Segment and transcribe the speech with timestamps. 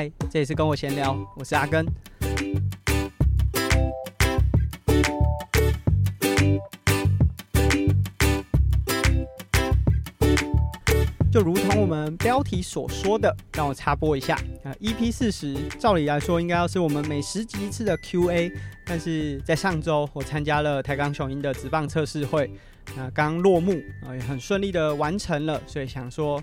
[0.00, 1.84] 嗨，这里是跟我闲聊，我是阿根。
[11.32, 18.52] 就如同我们标题所说的，让我插播一下啊，EP 四十，照理来说应该要是我们每十集一次的 QA，
[18.86, 22.48] 但是在上周我参加了台钢雄鹰的直棒测试会，
[22.96, 23.72] 啊，刚落幕
[24.06, 26.40] 啊，也很顺利的完成了，所以想说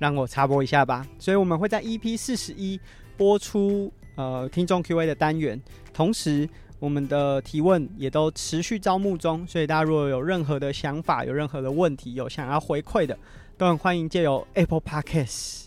[0.00, 1.06] 让我插播一下吧。
[1.20, 2.80] 所以我们会在 EP 四十一
[3.16, 6.48] 播出呃听众 QA 的单元，同时
[6.80, 13.16] 我们的提问也都持续招募中，所以大家如果有任何的想法，有任何的问题，有想要回馈的。
[13.56, 15.66] 都很欢迎借由 Apple Podcast，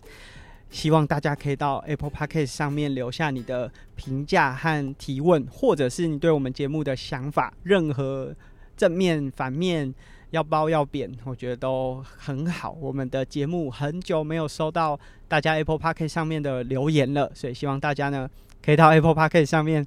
[0.71, 8.35] 希望大家可以到 Apple Podcast 上面留下你的评价和提问，或者是你对我们节目的想法，任何
[8.75, 9.93] 正面、反面，
[10.33, 12.71] 要褒要贬，我觉得都很好。
[12.81, 18.27] 我们的节目很久没有收到大家 Apple Podcast 上面的留言了，所以希望大家呢
[18.63, 19.85] 可以到 Apple Podcast 上面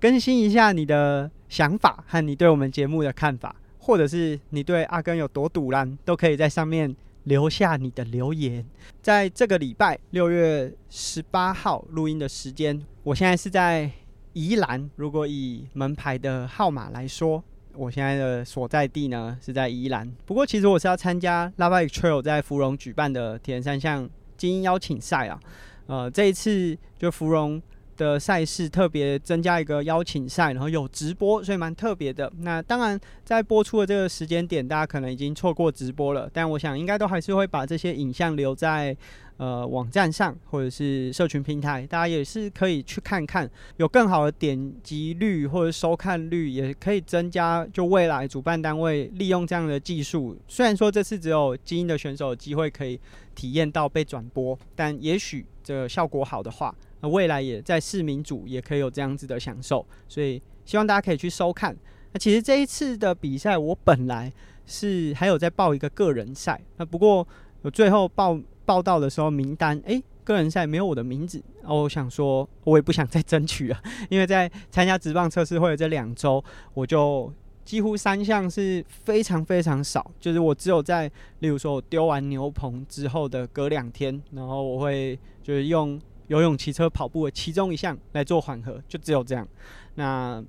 [0.00, 6.94] 更新一下你的想法和你对我们节目的看法，或者是你对阿根有多赌烂，都可以在上面。
[7.26, 8.64] 留下你的留言，
[9.02, 13.90] 在这个礼拜六月十八号录音的时间，我现在是在
[14.32, 14.88] 宜兰。
[14.94, 17.42] 如果以门牌的号码来说，
[17.76, 20.10] 我现在的所在地呢是在宜兰。
[20.24, 25.38] 不过，其实我是要参加 Lava Trail 在芙蓉举办的铁人三项精英邀请赛啊。
[25.86, 27.62] 呃，这一次就芙蓉。
[27.96, 32.30] 的赛事特别增加一个邀请赛，然后有直播，所以蛮特别的。
[32.40, 38.96] 那当然，在播出的这个时间点，大家可能已经错过直播了，但我想应该都还是会把这些影像留在
[39.38, 47.66] 呃网站上或者是社群平台，大家也是可以去看看，有更好的点击率或者收看率，也可以增加。
[47.72, 52.98] 就未来主办单位利用这样的技术，虽然说这次只有精英的选手有机会可以
[53.34, 56.72] 体验到被转播，但也许这效果好的话。
[57.00, 61.76] 那未来也在市民组也可以有这样子的享受，所以希望大家可以去收看。
[62.12, 64.32] 那其实这一次的比赛，我本来
[64.64, 67.26] 是还有在报一个个人赛，那不过
[67.62, 71.42] 我最后报报道的时候名单，诶，个人赛没有我的名字。
[71.64, 76.42] 我想说，我也不想再争取了，因为在参加职棒测试会的这两周，
[76.74, 77.30] 我就
[77.66, 81.06] 几乎三项是非常非常少，就是我只有在，
[81.40, 86.00] 例如说我丢完牛棚之后的隔两天，然后我会就是用。
[86.28, 89.46] 游泳、骑车、跑步的其中一项来做缓和，就只有这样。
[89.94, 90.42] 那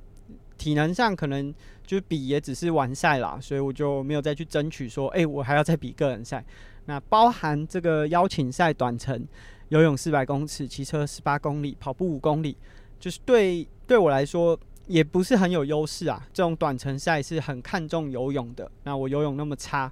[0.58, 1.54] 体能上可能
[1.86, 6.44] 就比也只是完赛啦，所以我就没有再去争取说，哎、我还要再比个人赛。
[6.86, 9.24] 那包含这个邀请赛短程，
[9.70, 12.58] 游泳四百公尺，骑车十八公里，跑步五公里，
[13.00, 16.26] 就是对对我来说也不是很有优势啊。
[16.34, 19.92] 这种短程赛是很看重游泳的，那我游泳那么差。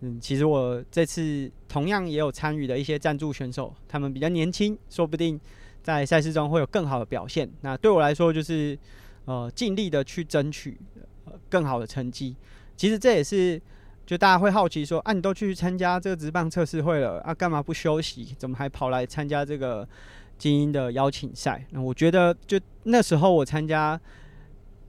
[0.00, 5.40] 嗯，其实我这次同样也有参与的一些赞助选手，他们比较年轻，说不定
[5.82, 7.50] 在赛事中会有更好的表现。
[7.62, 8.78] 那对我来说，就是
[9.24, 10.78] 呃尽力的去争取
[11.24, 12.36] 呃更好的成绩。
[12.76, 13.60] 其实这也是
[14.04, 18.34] 就大家会好奇说，啊，你都去参加这个职棒测试会了，啊，干嘛不休息？
[18.36, 19.88] 怎么还跑来参加这个
[20.36, 21.66] 精英的邀请赛？
[21.70, 23.98] 那我觉得，就那时候我参加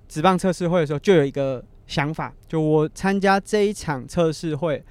[0.07, 1.63] 职棒测试会的时候，就有一个。
[1.87, 4.83] 想法就我参加这一场测试会，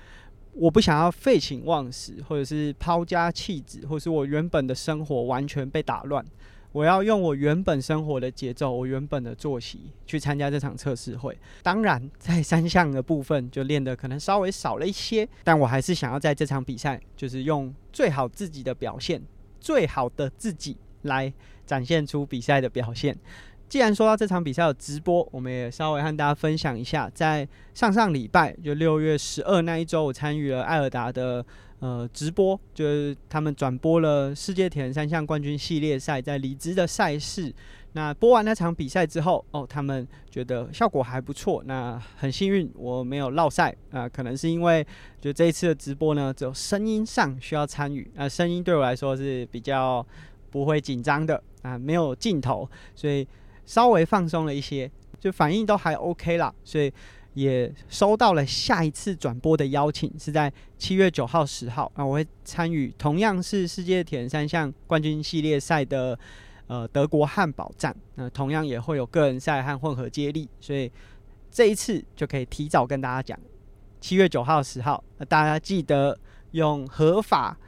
[0.55, 6.25] 我不想要废寝忘食，或者是抛家弃子，或是我原本的生活完全被打乱。
[6.73, 11.37] 我要用我原本生活的节奏，我原本的作息去参加这场测试会。
[11.63, 19.23] 当然，在三项的部分就练得可能稍微少了一些，但我还是想要在这场比赛，就是用最好自己的表现，
[19.61, 21.31] 最好的自己来
[21.67, 23.15] 展现出比赛的表现。
[23.69, 27.11] 既然说到这场比赛有直播，我们也稍微和大家分享一下。
[27.13, 31.45] 在上上礼拜，就六月十二那一周，我参与了艾尔达的
[31.81, 37.53] 呃直播，就是他们转播了世界铁人三项冠军系列赛在里兹的赛事。
[37.95, 41.61] 那播完那场比赛之后，哦，他们觉得效果还不错。
[41.67, 44.87] 那很幸运我没有落赛啊，可能是因为
[45.21, 48.09] 就这一次的直播呢，只有声音上需要参与。
[48.15, 50.07] 那声音对我来说是比较
[50.51, 53.27] 不会紧张的啊，没有镜头，所以。
[53.67, 54.91] 稍微放松了一些，
[55.21, 56.91] 就反应都还 OK 啦，所以
[57.35, 66.19] 也收到了下一次转播的邀请，是在七月九号、十号啊，我会参与同样是世界铁人三项冠军系列赛的
[66.67, 70.91] 呃德国汉堡站，那同样也会有个人赛和混合接力，所以
[71.51, 73.39] 这一次就可以提早跟大家讲，
[74.01, 76.19] 七月九号、十号，那大家记得
[76.53, 77.59] 用合法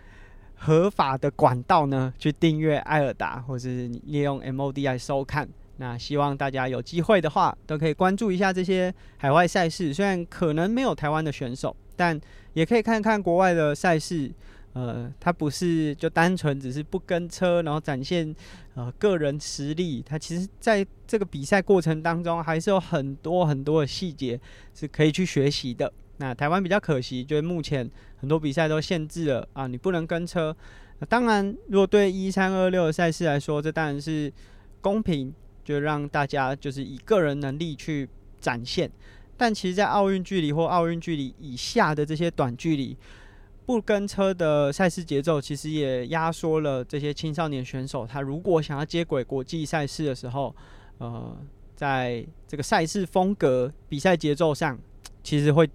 [0.55, 5.49] 合法的管道呢去订阅艾尔达，或是利用 MOD 来收看。
[5.79, 9.95] 那希望大家有机会的话，都可以关注一下这些海外赛事。
[9.95, 12.21] 虽然可能没有台湾的选手，但
[12.53, 14.31] 也可以看看国外的赛事。
[14.75, 18.33] 呃，它不是就单纯只是不跟车，然后展现
[18.75, 20.05] 呃个人实力。
[20.07, 24.39] 它其实在这个比赛过程当中，还是有很多很多的细节
[24.75, 25.91] 是可以去学习的。
[26.19, 27.89] 那台湾比较可惜，就是目前
[28.19, 30.55] 很多比赛都限制了啊，你不能跟车。
[31.01, 34.33] 那当然，如果对一三二六的赛事来说，这当然是
[34.81, 35.33] 公平，
[35.69, 38.09] 就让大家就是以个人能力去
[38.41, 38.91] 展现。
[39.37, 42.97] 但其实，在奥运距离或奥运距离以下的这些短距离，
[43.67, 48.07] 不跟车的赛事节奏，其实也压缩了这些青少年选手。
[48.07, 50.57] 他如果想要接轨国际赛事的时候，
[50.97, 51.37] 呃，
[51.77, 54.79] 在这个赛事风格、比赛节奏上，
[55.23, 55.69] 其实会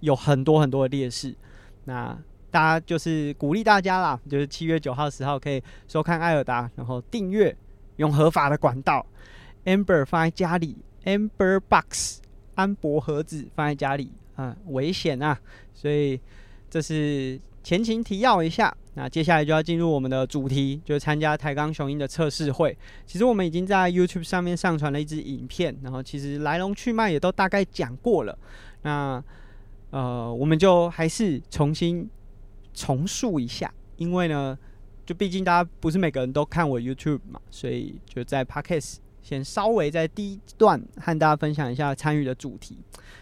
[0.00, 1.36] 有很多很多的劣势。
[1.84, 2.18] 那
[2.50, 7.54] 大家就是鼓励大家啦，就是七月九号、十号可以收看艾尔达，然后订阅
[7.98, 9.06] 用合法的管道
[9.64, 12.22] ，Amber 放在家里，Amber Box。
[12.54, 15.38] 安博盒子放在家里啊，危险啊！
[15.72, 16.20] 所以
[16.68, 18.76] 这是前情提要一下。
[18.94, 22.76] 那接下来就要进入我们的主题，就是参加台钢雄鹰的测试会。
[23.06, 28.36] 其实我们已经在 YouTube 上面上传了一支影片，然后其实来龙去脉也都大概讲过了。
[28.82, 29.22] 那
[29.90, 32.10] 呃，我们就还是重新
[32.74, 34.58] 重述一下，因为呢，
[35.08, 38.96] 就毕竟大家不是每个人都看我 YouTube 嘛，所以就在 Podcast。
[39.22, 42.78] 先稍微在第一段和大家分享一下参与的主题。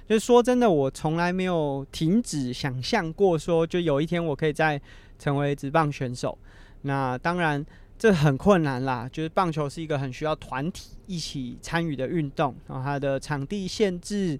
[0.09, 4.81] 就是说真的，我从来没有停止想象过，说就有一天我可以再
[5.17, 6.37] 成为职棒选手。
[6.83, 7.65] 那当然
[7.97, 14.39] 这很困难啦，就是棒球是一个很需要团体一起参与的运动，然后它的场地限制、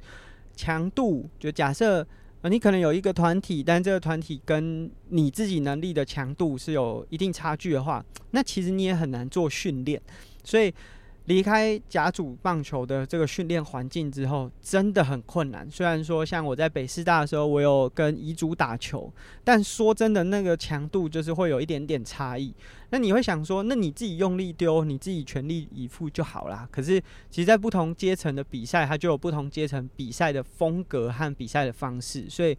[0.57, 2.07] 强度，就假设
[2.49, 10.01] 你可能有一个团体，但这个团体跟你自己能力的强度是有一定差距的话，那其实你也很难做训练，
[10.45, 10.73] 所以。
[11.27, 15.69] 离开甲组棒球的这个训练环境之后，真的很困难。
[15.69, 19.13] 虽然说像我在北师大的时候，我有跟乙组打球，
[19.43, 22.55] 但说真的，那个强度就是会有一点点差异。
[22.91, 26.69] 那你会想说，那你自己用力丢，你自己全力以赴就好啦。
[26.71, 32.57] 可是，其实，在不同阶层的比赛，它就有不同阶层比赛的风格和比赛的方式，所以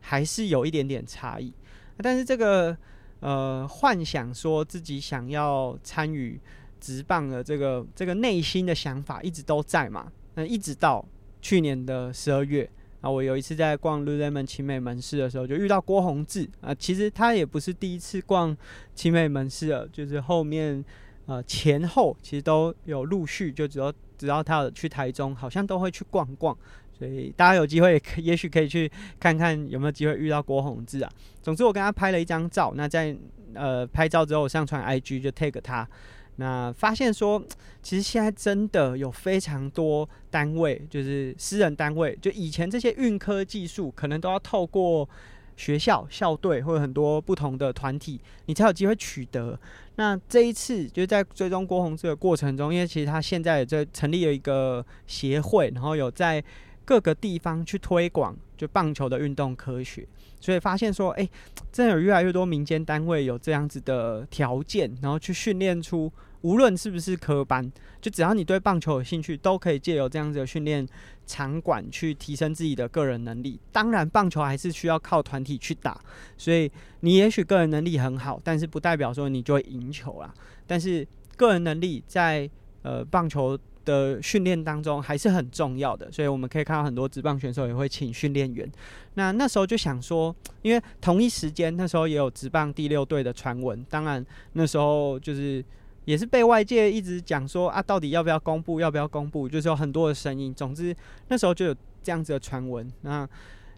[0.00, 1.50] 还是有一点点差异。
[1.96, 2.76] 但是，这个
[3.20, 6.38] 呃，幻想说自己想要参与。
[6.84, 10.12] 直棒的这个这个内心的想法一直都在嘛？
[10.34, 11.02] 那一直到
[11.40, 12.68] 去年的十二月
[13.00, 16.74] 啊，我有一次在逛 Lululemon 奇美门市的时候，就遇到郭宏志啊。
[16.74, 18.54] 其实他也不是第一次逛
[18.94, 20.84] 奇美门市了，就是后面
[21.24, 26.54] 呃前后其实都有陆续，就只要只要他有去台中，好像都会去逛逛。
[26.96, 31.10] 所以大家有机会也，许可以去看看有没有机会遇到郭宏志啊。
[31.42, 33.16] 总之，我跟他拍了一张照，那在
[33.54, 35.88] 呃拍照之后上传 IG 就 tag 他。
[36.36, 37.42] 那发现说，
[37.82, 45.08] 其实现在真的有非常多单位，就是私人单位，就以前这些运科技术，可能都要透过
[45.56, 49.58] 学校校队或者很多不同的团体，你才有机会取得。
[49.96, 56.42] 那这一次就在追踪郭宏志的过程中，因为其实他现在也在成立了一个协会，然后有在
[56.84, 60.04] 各个地方去推广就棒球的运动科学，
[60.44, 61.26] 所以发现说，哎，
[61.72, 66.12] 真的有越来越多民间单位有这样子的条件，然后去训练出。
[66.42, 70.86] 无论是不是科班，就只要你对棒球有兴趣，都可以借由这样子的训练
[71.24, 73.58] 场馆去提升自己的个人能力。
[73.72, 75.98] 当然，棒球还是需要靠团体去打，
[76.36, 76.70] 所以
[77.00, 80.34] 你也许个人能力很好，但是不代表说你就会赢球啦。
[80.66, 82.50] 但是个人能力在
[82.82, 88.70] 呃棒球的训练当中还是很重要的，所以我们可以看到很多职棒选手也会请训练员。
[89.14, 95.64] 那那时候就想说，因为同一时间那时候也有职棒第六队的传闻，当然那时候就是。
[96.06, 98.78] 也是被外界一直讲说啊，到底要不要公布？
[98.78, 99.48] 要不要公布？
[99.48, 100.52] 就是有很多的声音。
[100.52, 100.94] 总之
[101.28, 102.86] 那时候就有这样子的传闻。
[103.00, 103.26] 那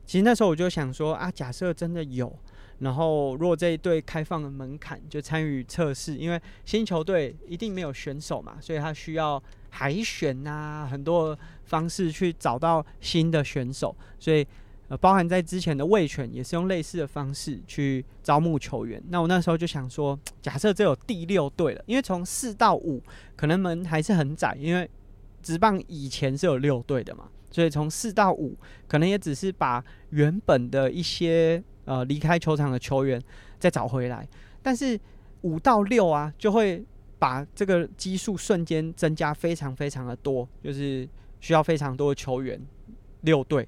[0.04, 2.36] 其实那时候我就想说啊，假设真的有，
[2.78, 14.46] 然后如果这一队开放了门槛，就参与测试，因为新球队一定没有选手嘛，所以他需要海选啊，很多方式去找到新的选手，所以。
[14.88, 19.02] 呃，包含在之前的味全也是用类似的方式去招募球员。
[19.08, 23.02] 那我那时候就想说，假设这有第六队了，因为从四到五
[23.34, 24.88] 可能门还是很窄，因为
[25.42, 28.56] 职棒以前是有六队的嘛，所以从四到五
[28.86, 33.20] 可能也只是把原本的一些呃离开球场的球员
[33.58, 34.28] 再找回来。
[34.62, 35.00] 但是
[35.40, 36.84] 五到六啊，就会
[37.18, 41.08] 把这个基数瞬间增加非常非常的多，就是
[41.40, 42.60] 需要非常多的球员，
[43.22, 43.66] 六队。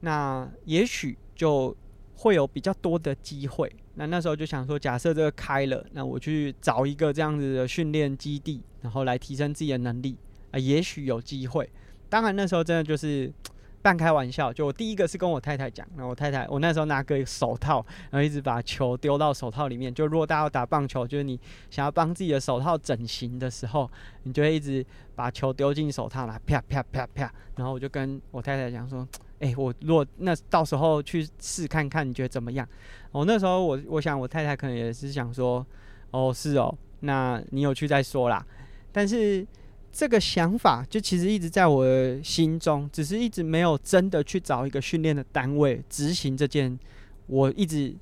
[0.00, 1.74] 那也许就
[2.16, 3.72] 会有比较多的机会。
[3.94, 10.16] 那那时候就想说，假设这个开了，那我去找一个这样子的训练基地，然后来提升自己的能力
[10.50, 11.70] 啊，也许有机会。
[12.08, 13.32] 当然那时候真的就是
[13.82, 19.92] 半开玩笑，就我第一个是跟我太太讲，然后我太太，我那时候拿个手套，然后一直把球丢到手套里面。
[19.92, 23.90] 就如果大家要打棒球，就是你想要帮自己的手套整形的时候，
[24.22, 24.86] 你就会一直
[25.16, 27.34] 把球丢进手套啦，啪啪啪啪。
[27.56, 29.06] 然后我就跟我太太讲说，
[29.40, 32.66] 哎、我如果那到时候去试看看，你觉得怎么样？
[33.10, 35.66] 我那时候我我想我太太可能也是想说，
[36.12, 38.46] 哦，是哦，那你有去再说啦。
[38.92, 39.44] 但是。
[39.92, 41.86] 这个想法就其实一直在我
[42.22, 46.76] 心中，只是一直没有真的去找一个训练的单位执行这件
[47.26, 47.94] 我一直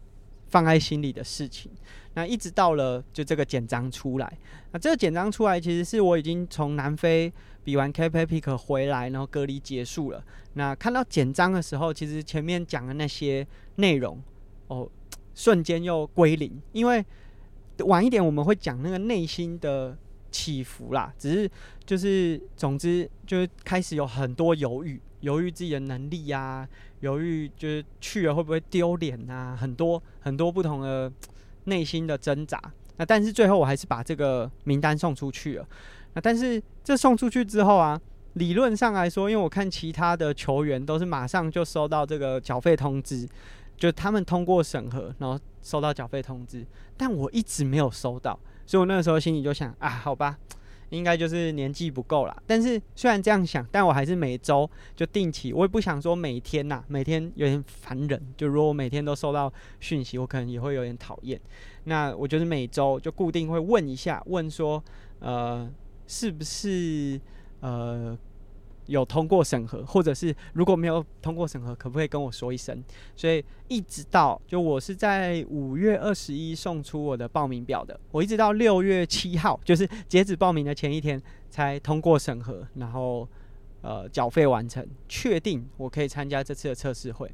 [0.47, 1.69] 放在心里的事情。
[2.15, 4.39] 那一直到了就这个简章出来，
[4.71, 7.33] 那这个简章出来其实是我已经从南非
[7.65, 10.25] 比完 Cape Epic 回来，然后隔离结束了。
[10.55, 13.45] 那看到简章的时候，其实前面讲的那些
[13.77, 14.17] 内容
[14.69, 14.89] 哦，
[15.35, 17.05] 瞬间又归零，因为
[17.81, 19.99] 晚一点我们会讲那个内心的。
[20.31, 21.51] 起伏啦，只是
[21.85, 26.69] 就是，总之就是开始有很多犹豫，犹豫自己的能力、啊，
[27.01, 31.13] 犹豫就是去了会不会丢脸啊，很多很多不同的
[31.65, 32.61] 内心的挣扎。
[32.97, 35.67] 那但是最后我还是把这个名单送出去了。
[36.15, 38.01] 那但是这送出去之后啊，
[38.35, 43.29] 理论上来说，因为我看其他的球员都是马上就收到这个缴费通知，
[43.77, 48.39] 就他们通过审核，然后收到缴费通知，但我一直没有收到。
[48.71, 50.39] 所以我那个时候心里就想啊，好吧，
[50.91, 52.43] 应该就是年纪不够了。
[52.47, 58.23] 但是虽然这样想，但我还是每周就定期，我也不想说每天呐，每天有点烦人。
[58.37, 61.41] 就如果我每天都收到讯息，我可能也会有点讨厌。
[61.83, 64.81] 那我就是每周就固定会问一下，问说，
[65.19, 65.69] 呃，
[66.07, 67.21] 是不是
[67.59, 68.17] 呃。
[68.91, 72.83] 有通过审核，或者是如果没有通过审核，可不可以跟我说一声？
[73.15, 83.29] 所以一直到就我是在五月二十一送出我的报名表的，我一直到六月七号，就是截止报名的前一天才通过审核，然后
[83.81, 87.31] 呃缴费完成，确定我可以参加这次的测试会。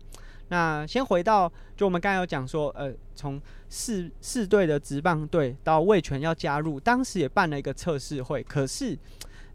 [0.48, 8.98] 那先回到就我们刚才有讲说，呃，从四四队的职棒队到魏全要加入，当时也办了一个测试会，可是。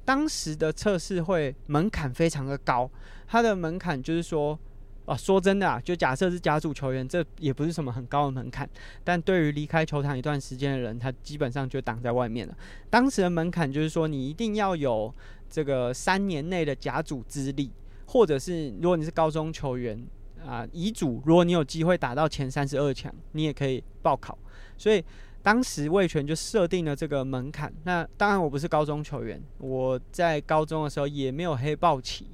[0.04, 2.90] 当时的测试会门槛非常的高，
[3.28, 4.58] 它的门槛就是说，
[5.06, 8.68] 啊，说真的啊，就假设是甲组球员，这也不是什么很高的门槛，
[9.04, 12.58] 但对于离开球场一段时间的人，他基本上就挡在外面了。
[12.90, 15.14] 当时的门槛就是说，你一定要有
[15.50, 17.72] 这个三年内的甲组资历，
[18.08, 20.04] 或者是如果你是高中球员
[20.46, 24.38] 啊，乙组，如果你有机会打到前三十二强，你也可以报考。
[24.78, 25.04] 所以。
[25.44, 27.74] 当时味全就设定了这个门槛。
[27.84, 32.28] 那当然我不是高中球员，我在高中的时候也没有黑豹旗。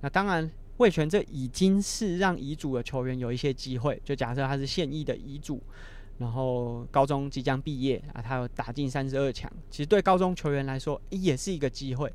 [0.00, 4.00] 那当然味全这已经是让乙组的球员有一些机会。
[4.04, 5.60] 就假设他是现役的乙组，
[6.18, 9.50] 然后高中即将毕业啊，他有打进三十二强。
[9.70, 12.12] 其实对高中球员来说也是一个机会。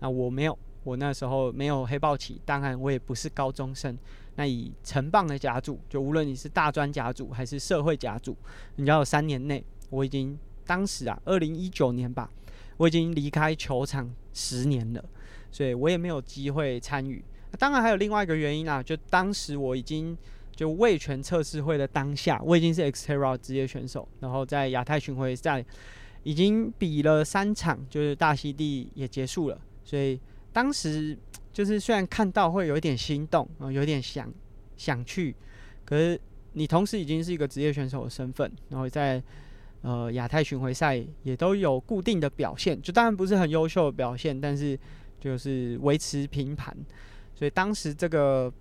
[0.00, 2.40] 那我没有，我那时候没有黑豹旗。
[2.44, 3.96] 当然我也不是高中生。
[4.36, 8.36] 那以成棒的甲组，就无论你是大专甲组还是社会甲组，
[8.76, 9.64] 你要有三年内。
[9.90, 12.30] 我已经当时啊，二零一九年吧，
[12.76, 15.04] 我已经离开球场十年了，
[15.50, 17.24] 所以我也没有机会参与。
[17.58, 20.16] 当然还有另外一个原因啊，就当时我已经
[20.54, 25.64] 就味全测试会的当下，我已经是 Xterra 职业选手，然后在亚太巡回赛
[26.22, 30.20] 已经比了三场，就是大溪地也结束了，所以
[30.52, 31.16] 当时
[31.50, 34.30] 就是虽然看到会有一点心动啊，有点想
[34.76, 35.34] 想去，
[35.86, 36.20] 可是
[36.52, 39.22] 你同时已经是一个职业选手的身份，然后在。
[39.82, 44.78] 呃，亚太巡回赛也都有固定的表现，就当然不是很优秀的表现，但是
[45.20, 46.76] 就是维持平盘，
[47.34, 48.52] 所以当时这个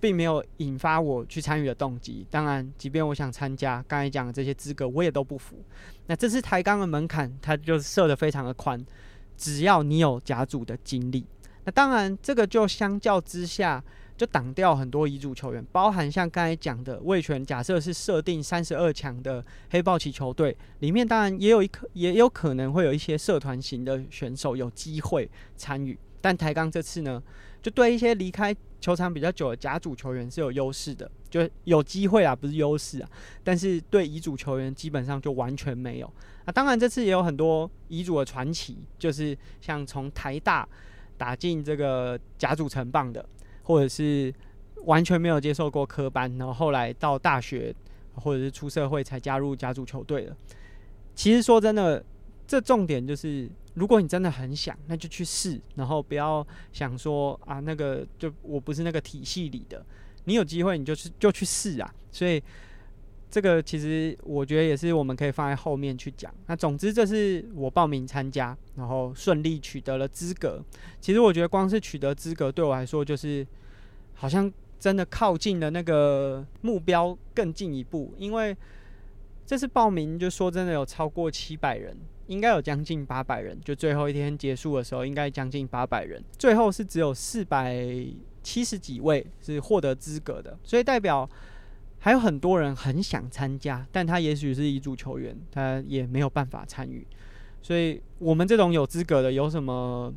[0.00, 2.26] 并没有引发我去参与的动机。
[2.30, 5.62] 当然，即便我想参加，刚才讲的这些资格我也都不符。
[6.06, 8.82] 那这次抬杠的门槛，它就设得非常的宽，
[9.36, 11.26] 只要你有甲组的经历。
[11.64, 13.84] 那当然，这个就相较之下。
[14.16, 25.98] 就挡掉很多乙组球员，包含像刚才讲的味全，假设是设定三十二强的黑豹旗球队里面，当然也有一可也有可能会有一些社团型的选手有机会参与。
[26.20, 27.20] 但台钢这次呢，
[27.60, 33.08] 就对一些离开球场比较久的甲组球员是有优势的，就有机会啊，不是优势啊。
[33.42, 36.06] 但是对乙组球员基本上就完全没有。
[36.44, 40.68] 啊当然这次也有很多乙组的传奇，就是像从台大
[41.16, 43.24] 打进这个甲组成棒的。
[43.62, 44.32] 或者是
[44.84, 47.74] 完全没有接受过科班，然后后来到大学
[48.14, 50.36] 或者是出社会才加入家族球队的。
[51.14, 52.04] 其实说真的，
[52.46, 59.84] 这重点就是，如果你真的很想，那就去试，然后不要想说啊，那个就我不是那个体系里的。
[60.24, 61.94] 你有机会，你就去就去试啊。
[62.10, 62.42] 所以
[63.32, 66.32] 这个其实我觉得也是我们可以放在后面去讲。
[66.46, 70.62] 那总之，这是我报名参加，然后顺利取得了资格。
[71.00, 73.44] 其实我觉得光是取得资格对我来说就是。
[74.14, 78.56] 好像真的靠近了那个目标更进一步，因为
[79.44, 81.96] 这次报名就说真的有超过七百人，
[82.28, 87.74] 应该有将近八百人，就最后一天结束的时候应该将近八百人，最后是只有四百
[88.44, 91.28] 七十几位是获得资格的，所以代表
[92.02, 97.06] 还有很多人很想参加，但他也许是乙组球员，他也没有办法参与，
[97.62, 100.12] 所以我们这种有资格的有什么？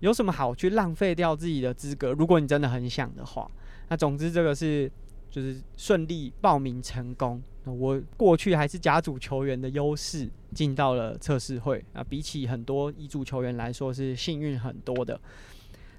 [0.00, 2.12] 有什么好去浪费掉自己的资格？
[2.12, 3.50] 如果你真的很想的话，
[3.88, 4.88] 那总之这个是
[5.28, 7.42] 就是顺利报名成功。
[7.64, 15.20] 那我过去还是甲组球员的优势，进到了测试会啊，比起很多乙组球员来说是幸运很多的。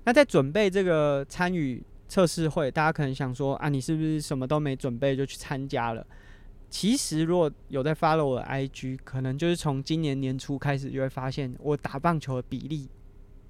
[0.05, 6.05] 那在准备这个参与测试会，大家可能想说啊，你是不是什么都没准备就去参加了？
[6.69, 12.89] 其实如果有在 follow 我的 IG，可能就是从今年年初开始就会发现我打棒球的比例。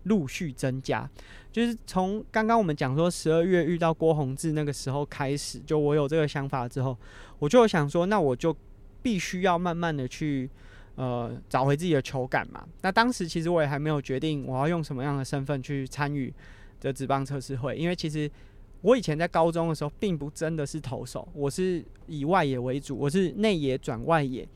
[0.03, 1.07] 陆续增加，
[1.51, 6.97] 就是从刚刚我们讲说十二月遇到郭宏志那个时候开始，就我有这个想法之后，
[7.37, 8.55] 我就想说，那我就
[9.03, 10.49] 必须要慢慢的去
[10.95, 12.65] 呃找回自己的球感嘛。
[12.81, 16.33] 那当时其实我也还没有决定我要用什么样的身份去参与
[16.79, 18.31] 这职棒测试会，因为其实
[18.81, 24.47] 我以前在高中的时候并不真的是投手，我是以外野为主，我是内野转外野，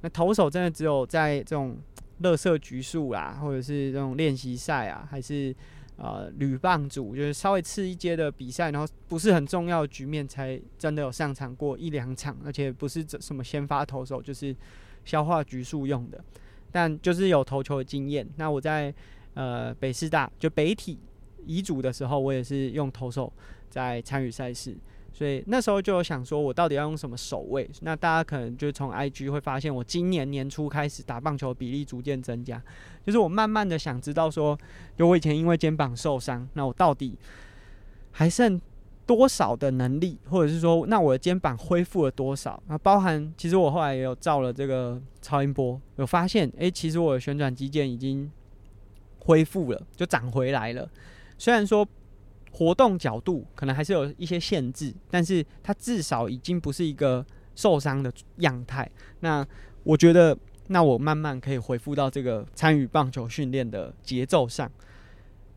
[0.00, 1.76] 那投手真的只有在这种。
[2.18, 5.52] 乐色局数啦，或者是这种练习赛啊，还是
[5.96, 14.54] 呃旅棒组，就是稍微次一阶的比赛，然后不是很重要的局面，才真的有上场过一两场，而且不是什么先发投手，就是
[15.04, 16.24] 消化局数用的，
[16.70, 18.24] 但就是有投球的经验。
[18.36, 18.94] 那我在
[19.34, 21.00] 呃北师大就北体
[21.46, 23.32] 乙组的时候，我也是用投手
[23.72, 24.76] 在参与赛事。
[25.14, 27.68] 所以那时候就有想说，我到底要用什么守卫？
[27.82, 32.60] 那大家可能就从 IG 会发现，我今年年初开始打棒球比例逐渐增加，
[33.04, 34.58] 就是我慢慢的想知道说，
[34.96, 37.14] 就我以前因为肩膀受伤，那我到底
[38.10, 38.58] 还剩
[39.04, 42.60] 多少的能力，或者是说，那我的肩膀恢复了多少？
[42.68, 48.30] 那包含其实我后来也有照了这个超音波，有发现，诶，其实我的旋转肌腱已经
[49.18, 50.88] 恢复了，就长回来了。
[51.36, 51.86] 虽然说。
[52.54, 58.88] 活动角度可能还是有一些限制，但是它至少已经不是一个受伤的样态。
[59.20, 59.44] 那
[59.82, 60.36] 我觉得，
[60.68, 64.70] 那我慢慢可以恢复到这个参与棒球训练的节奏上。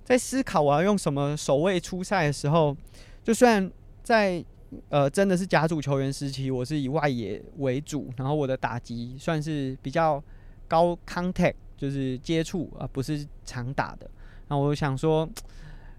[0.06, 2.76] 在思考我要用什么守卫出赛的时候，
[3.24, 3.70] 就虽然
[4.02, 4.44] 在
[4.88, 10.24] 呃真的是甲组球员时期，我是以外野为主，然后我的打击算是比较
[10.66, 14.10] 高 contact，就是接触而不是常打的。
[14.48, 15.30] 那我想说。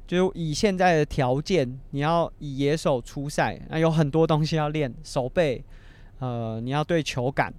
[0.07, 5.65] 就以现在的条件，你要以野手出赛，那有很多东西要练，手背，
[6.21, 7.53] 呃，你要对球感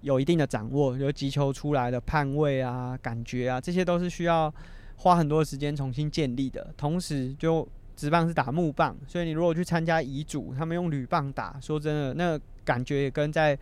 [0.00, 4.52] 有一定的掌握，有击球出来的判位啊、感觉啊，这些都是需要
[4.96, 6.74] 花很多时间重新建立的。
[6.76, 13.56] 同时，就直棒是打木棒，所以你如果去参加乙组，他们用铝棒打，说真的，那感觉也跟在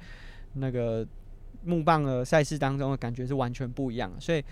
[0.54, 1.06] 那个
[1.62, 4.18] 木棒的赛事当中的感觉是完全不一样的。
[4.18, 4.42] 所以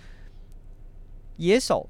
[1.39, 1.89] 野手。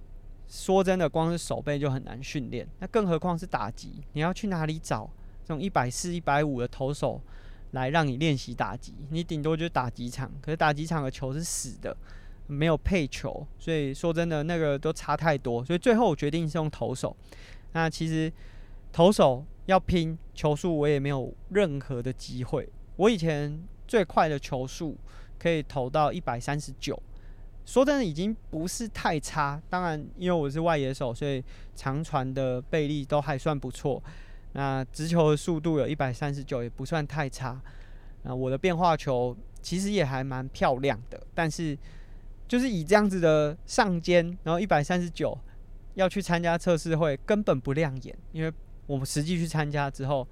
[0.52, 4.04] 说真的，光是手背就很难训练，那更何况是打击？
[4.12, 5.08] 你要去哪里找
[5.42, 7.18] 这种一百四、一百五的投手
[7.70, 8.92] 来让你练习打击？
[9.08, 11.96] 你顶多就打几场，可是打几场的球是死的，
[12.48, 15.64] 没有配球，所以说真的那个都差太多。
[15.64, 17.16] 所以最后我决定是用投手。
[17.72, 18.30] 那其实
[18.92, 22.68] 投手要拼球速，我也没有任何的机会。
[22.96, 24.98] 我以前最快的球速
[25.38, 27.02] 可以投到一百三十九。
[27.64, 29.61] 说真的，已经不是太差。
[29.70, 31.42] 当然，因为我是外野手，所以
[31.75, 34.03] 长传的背力都还算不错。
[34.53, 37.61] 那直球的速度有一百三十九，也不算太差。
[38.25, 41.77] 那我的变化球其实也还蛮漂亮的，但是
[42.46, 45.37] 就是以这样子的上肩，然后一百三十九
[45.94, 48.14] 要去参加测试会，根本不亮眼。
[48.33, 48.53] 因为
[48.87, 50.27] 我们实际去参加之后，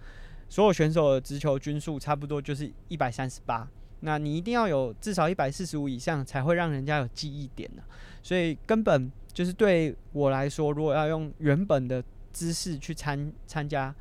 [0.48, 3.66] 所有选手的直球均数差不多就是一百三十八。
[4.00, 7.82] 那你一定要有至少一百四十五以上，才会让人家有记忆点呢。
[8.22, 13.94] 所以根本就是对我来说，如果要用原本的姿势去参参加，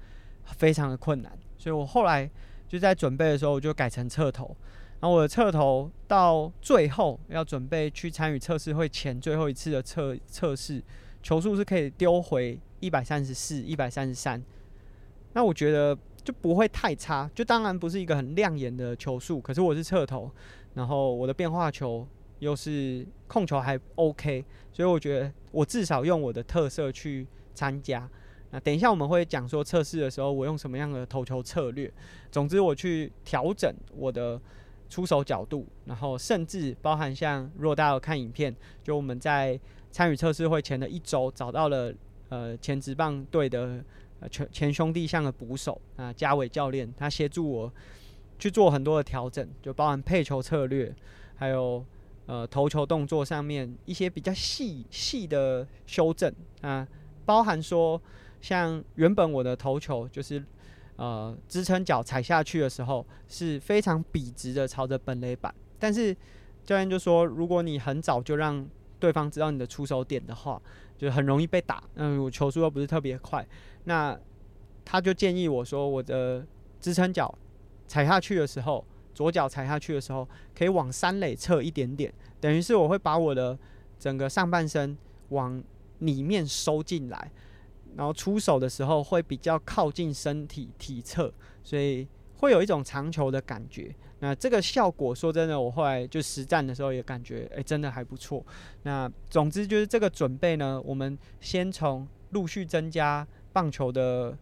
[0.46, 1.32] 非常的困难。
[1.58, 2.30] 所以我后来
[2.68, 4.56] 就在准备的时候，我就改成侧头。
[5.02, 10.84] 然后我的侧头到最后要准备去参与测试会前最后一次的测测试，
[11.22, 14.42] 球速是可以丢回一百三十四、一百三十三。
[15.34, 15.98] 那我觉得。
[16.30, 20.30] 就不会太差，就当然不是一个很亮眼的球速，可是我是侧投，
[20.76, 28.08] 然后我的变化球又是控球还 OK，所以我觉得我至少用我的特色去参加。
[28.52, 31.92] 那等一下我们会讲说测试的时候我用什么样的投球策略，
[32.32, 34.40] 总之我去调整我的
[34.88, 41.92] 出手角度，然后甚至包含像如果大家有看影片，就我们在参与测试会前的一周找到了
[42.30, 43.84] 呃前职棒队的。
[44.20, 47.74] 呃前前兄弟像的捕手啊，嘉伟教练，他协助我
[48.38, 50.94] 去做很多的调整，就包含配球策略，
[51.36, 51.86] 还有
[52.26, 56.88] 呃投球动作上面一些比较细细的修正啊，
[57.26, 58.02] 包含说
[58.42, 60.44] 像原本我的投球就是
[60.96, 66.16] 呃支撑脚踩下去的时候是非常笔直的朝着本垒板，但是
[66.66, 68.68] 教练就说，如果你很早就让
[69.00, 70.62] 对方知道你的出手点的话，
[70.98, 71.82] 就很容易被打。
[71.96, 73.48] 嗯，我球速又不是特别快，
[73.90, 74.16] 那
[74.86, 76.46] 他就建议我说，我的
[76.80, 77.34] 支撑脚
[77.88, 83.58] 踩下去的时候，左脚踩下去的时候，可以往三垒侧一点点，等于是我会把我的
[83.98, 84.96] 整个上半身
[85.30, 85.62] 往
[85.98, 87.32] 里面收进来，
[87.96, 93.92] 然后出手的时候会比较靠近身体体侧，所以会有一种长球的感觉。
[94.20, 98.46] 那这个效果，说真的，我后来就实战的时候也感觉，哎，真的还不错。
[98.84, 103.28] 那总之就是这个准备呢，我们先从陆续增加
[103.60, 104.38] 棒球的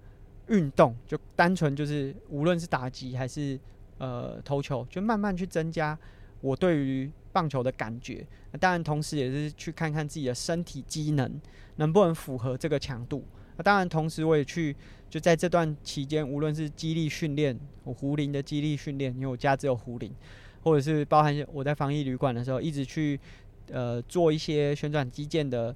[0.49, 3.59] 运动，就单纯就是无论是打击还是
[3.97, 5.97] 呃投球，就慢慢去增加
[6.39, 8.23] 我对于棒球的感觉。
[8.51, 11.41] 那当然，同时也是去看看自己的身体机能
[11.77, 13.25] 能不能符合这个强度。
[13.55, 14.75] 那当然，同时我也去。
[15.09, 20.13] 就在这段期间，无论是肌力训练，我胡林的肌力训练，因为我家只有胡林，
[20.61, 23.17] 或者是包含我在防疫旅馆的时候，一直去
[23.71, 25.73] 呃做一些旋转肌腱的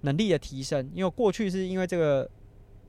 [0.00, 0.90] 能力的提升。
[0.92, 2.28] 因为过去是因为这个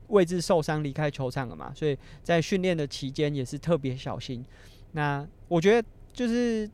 [0.08, 4.44] 位置受伤离开球场了嘛，所以在训练的期间也是特别小心。
[4.92, 6.68] 那我觉得就是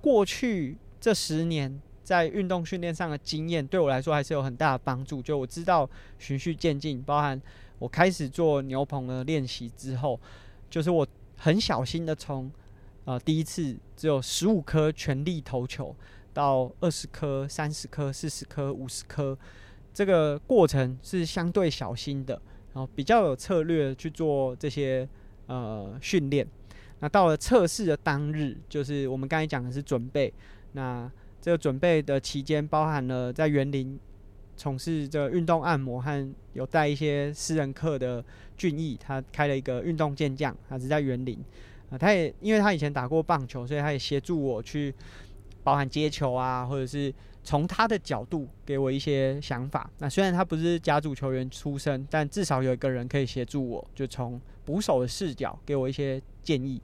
[0.00, 5.20] 过去这十年在运动训练上的经验，对我来说还是有很大的帮助。
[5.20, 7.40] 就我知道循序渐进，包含。
[7.80, 10.18] 我开始做牛棚的练习之后，
[10.70, 12.50] 就是我很小心的从，
[13.04, 15.94] 呃，第一次只有十五颗全力投球，
[16.32, 19.36] 到二十颗、三十颗、四十颗、五十颗，
[19.92, 22.40] 这个过程是相对小心的，
[22.74, 25.08] 然后比较有策略去做这些
[25.46, 26.46] 呃训练。
[27.00, 30.32] 那到了测试的当日，就是我们刚才讲的是准备，
[30.72, 31.10] 那
[31.40, 33.98] 这个准备的期间包含了在园林。
[34.56, 38.24] 从事这个运动按摩和有带一些私人课的
[38.56, 41.36] 俊逸，他开了一个运动健将，他是在园林
[41.90, 44.94] 啊，他也因为他以前打过棒球，所以他也协助我去
[45.64, 49.90] 包含接球啊，或者是从他的角度给我一些想法。
[49.98, 56.80] 那虽然他不是甲组球员出身，但至少有一个人可以协助我，就从捕手的视角给我一些建议。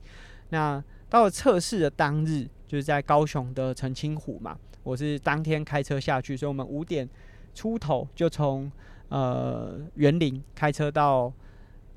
[0.48, 7.08] 那到了测试的当日，就是在高雄的澄清湖嘛，我是当天开车下去，所以我们五点。
[7.52, 8.70] 出头就从
[9.08, 11.30] 呃园林开车到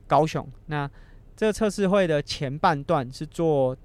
[0.08, 0.89] 高雄，那
[1.38, 3.78] 这个测试会的前半段是做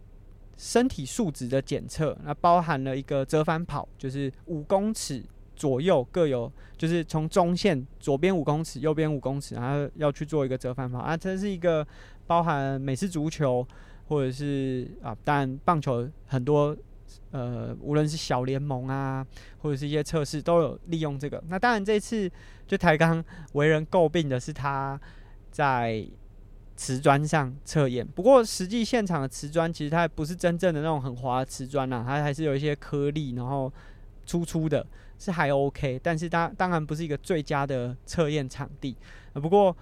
[0.59, 5.25] 身体素质的检测，那包含了一个折返跑，就是五公尺
[5.57, 11.87] 左右各有，就是从中线左边五公尺，右边五公尺，然后要去做一个折返跑啊，这是一个
[12.27, 13.66] 包含美式足球
[14.09, 16.77] 或者是啊，当然棒球很多。
[17.31, 19.27] 呃，无论是小联盟啊，
[19.59, 21.42] 或者是一些测试，都有利用这个。
[21.49, 22.31] 那当然，这次
[22.66, 24.99] 就台钢 为人诟病的是他
[25.51, 26.07] 在
[26.79, 28.07] 瓷砖上测验。
[28.07, 33.71] 不过，实际现场的瓷砖其实它不是真正的那种很滑的瓷砖啊，它还是有一些颗粒，然后
[34.25, 34.87] 粗粗的，
[35.19, 36.01] 是还 OK。
[36.03, 38.97] 但是当当然不是一个最佳的测验场地。
[39.35, 39.77] 不过，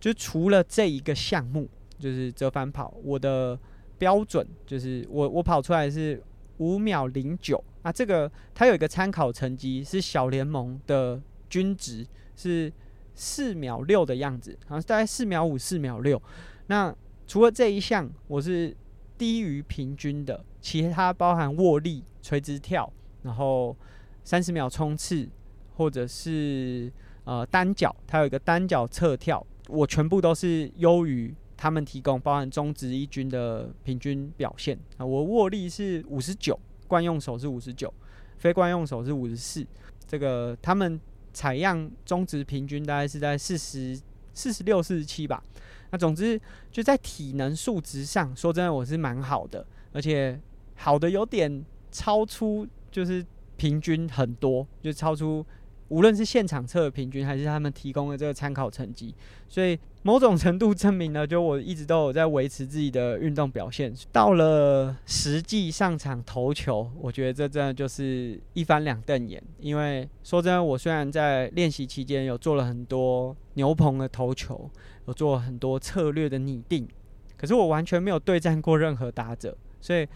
[0.00, 3.58] 就除了这一个项目，就是折返跑，我的
[3.96, 6.22] 标准就是我我跑出来是。
[6.58, 12.72] 五秒零九，那这个它有一个参考成绩是小联盟的均值是
[13.14, 16.20] 四秒六的样子，好像大概四秒五、四秒六。
[16.66, 16.94] 那
[17.26, 18.76] 除了这一项我是
[19.16, 23.76] 低于平均的，其他包含握力、垂直跳，然后
[24.24, 25.28] 三十秒冲刺，
[25.76, 26.92] 或者是
[27.24, 31.34] 呃单脚，它有一个单脚侧跳，我全部都是优于。
[31.54, 37.92] 他们提供包含中职一军的平均表现啊，我握力是五十九，惯用手是五十九，
[38.38, 39.64] 非惯用手是五十四。
[40.04, 41.00] 这个他们
[41.32, 43.98] 采样中值平均大概是在四十
[44.34, 45.42] 四十六、四十七吧。
[45.90, 46.40] 那总之
[46.70, 50.40] 就在体能数值上，说真的我是蛮好的，而且
[50.76, 53.24] 好的有点超出，就是
[53.56, 55.44] 平均很多，就超出。
[55.88, 59.14] 无论是现场测的平均，还是他们提供的这个参考成绩，
[59.46, 63.94] 所以某种程度证明了，就我一直都有在维持自己的运动表现。
[64.10, 69.42] 到了实际上场投球，我觉得这真的就是一翻两瞪眼。
[69.60, 74.68] 因为说真的，我虽然在练习期间有做了很多牛棚的投球，
[75.06, 76.88] 有做很多策略的拟定，
[77.36, 79.56] 可是我完全没有对战过任何打者。
[79.80, 80.06] 所以，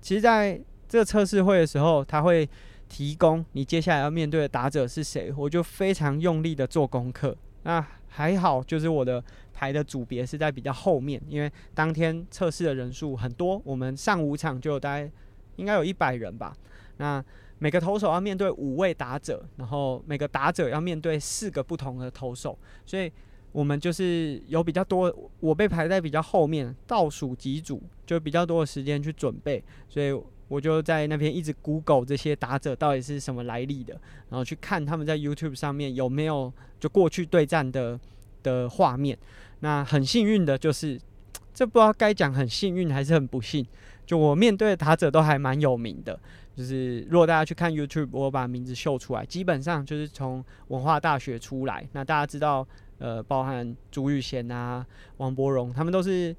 [0.00, 2.48] 其实在这测试会的时候，他会。
[2.92, 15.10] 提供你接下来要面对的打者是谁，我就非常用力的做功课，那还好，就是我的排的组别是在比较后面，因为当天测试的人数很多，我们上五场就有大概
[15.56, 16.56] 应该有一百人吧。
[16.96, 17.22] 那
[17.58, 23.12] 每个投手要面对五位打者，然后每个打者要面对四个不同的投手，所以
[23.52, 30.10] 我们就是有比较多，我被排在比较后面，倒数几组，就比较多的时间去准备，所以
[30.50, 33.94] 我就在那边一直 Google 这些打者到底是什么来历的，
[34.30, 37.98] 然后去看他们在 YouTube 上面有没有就过去对战的
[38.42, 39.16] 的画面。
[39.60, 41.00] 那很幸运的就是，
[41.54, 43.64] 这不知道该讲很幸运还是很不幸，
[44.04, 46.18] 就我面对的打者都还蛮有名的。
[46.56, 51.88] 就是如果大家去看 YouTube，我把名字秀出来，基本上就是从文化大学出来。
[51.92, 52.66] 那大家知道，
[52.98, 54.84] 呃，包含朱玉贤啊、
[55.18, 56.34] 王柏荣，他们都是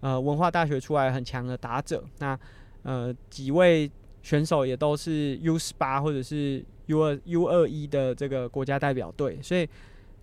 [0.00, 2.04] 呃文化大学出来很强的打者。
[2.18, 2.36] 那
[2.82, 3.90] 呃几位
[4.22, 9.68] 选手也都是 U 十八或者是 U 二 U 二一的这个国家代表队，所以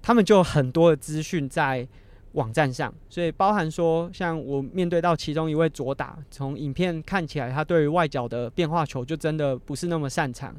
[0.02, 1.88] 他们就很多的资讯在。
[2.34, 10.56] 网站上，所以包含说，像我面对到其中一位左打，从影片看起来，他对于外角的变化球就真的不是那么擅长。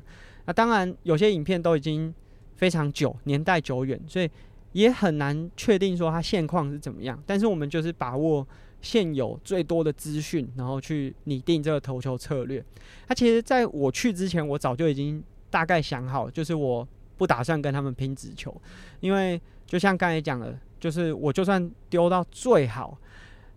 [0.46, 2.12] 那当然，有些影片都已经
[2.56, 4.28] 非常久，年代久远，所以
[4.72, 7.16] 也很难确定说他现况是怎么样。
[7.24, 8.44] 但是我们就是把握
[8.82, 12.64] 现有最多的资讯，然后去拟定这个投球策略。
[13.06, 18.54] 他其实在我去之前，我早就已经大概想好，就是我不打算跟他们拼直球，
[19.00, 20.58] 因为就像刚才讲的。
[20.80, 22.96] 就是我就算丢到最好，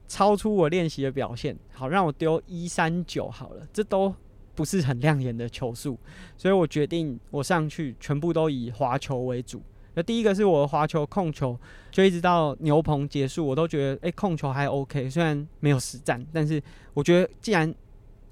[0.09, 4.13] 超出我练习的表现，好让我丢一三九好了，这都
[4.53, 5.97] 不是很亮眼的球速，
[6.35, 9.61] 所以我决定我上去全部都以滑球为主。
[9.95, 11.57] 那第一个是我的滑球控球，
[11.91, 16.61] 就一直到牛棚结束，我都觉得诶、欸，控球还 OK，虽然没有实战，但是
[16.93, 17.73] 我觉得既然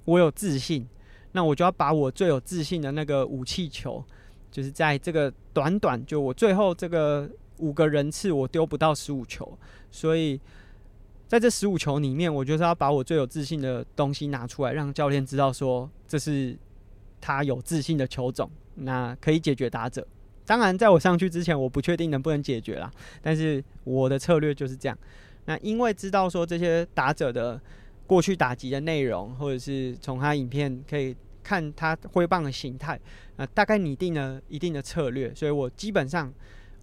[0.06, 0.88] 我有自信，
[1.32, 4.04] 那我就要把我最有自信的那个武器球，
[4.52, 7.30] 就是在这个短短就我最后这个。
[7.58, 9.56] 五个人次我丢不到十五球，
[9.92, 10.42] 所以
[11.28, 16.58] 在这十五球里面，我就是要把我最有自信的东西拿出来，让教练知道说这是
[17.20, 20.08] 他有自信的球种，那可以解决打者。
[20.52, 24.98] 当然，在我上去之前，我不确定能不能解决啦，但是我的策略就是这样。
[25.46, 27.58] 那因为知道说这些打者的
[28.06, 33.00] 过去打击的内容，或者是从他影片可以看他挥棒的形态，
[33.38, 36.30] 那大概拟定了一定的策略，所以我基本上。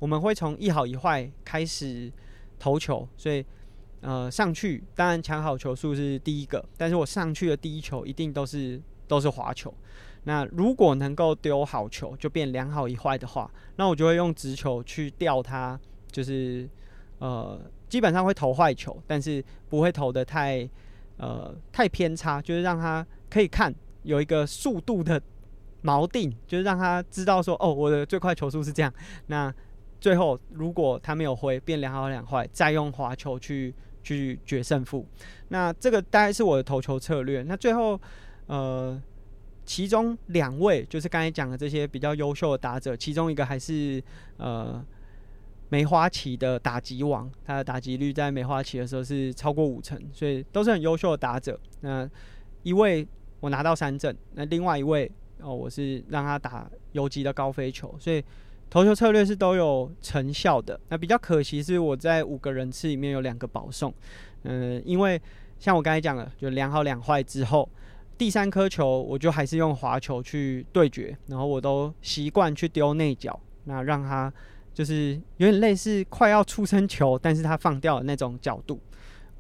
[0.01, 2.09] 我们会从一好一坏开始
[2.57, 3.45] 投球，所以
[4.01, 9.75] 呃上去当然抢好球数是第一个，但是我上去的第一球一定都是都是滑球。
[10.25, 15.79] 那如果能够丢好球，就变两好一坏的话，那我就会用直球去吊他，
[16.11, 16.69] 就是
[17.19, 20.69] 呃基本上会投坏球，但是不会投得太
[21.17, 25.21] 呃太偏差，就是让他可以看有一个速度的
[25.83, 28.93] 锚定，就是让他知道说哦我的最快球速是这样，
[29.27, 29.55] 那。
[30.01, 35.05] 最后，如果他没有挥，变两好两坏，再用滑球去去决胜负。
[35.49, 37.43] 那这个大概是我的投球策略。
[37.43, 38.01] 那最后，
[38.47, 38.97] 呃，
[39.69, 44.03] 其中两位就是刚才讲的这些比较优秀的打者，其中一个还是
[44.39, 44.83] 呃
[45.69, 51.61] 梅花旗的打击王，他的打击率在梅花旗的时候是超过五成，所以都是很优秀的打者。
[51.83, 52.09] 那
[52.63, 53.07] 一位
[53.41, 55.11] 我拿到三振，那另外一位
[55.43, 58.25] 哦，我是让他打游击的高飞球，所以。
[58.71, 63.91] 投球策略是都有成效的，那比较可惜是我在五个人次里面有两个保送，
[64.43, 65.19] 嗯，因为
[65.59, 67.67] 像我刚才讲的，就两好两坏之后，
[68.19, 74.31] 第三颗球我就还是用滑球去对决，然后我都习惯去丢内角，那让他
[74.75, 78.81] 就是有点类似快要出生球，但是他放掉的那种角度，